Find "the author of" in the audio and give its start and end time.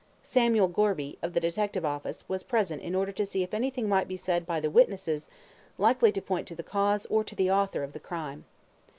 7.35-7.93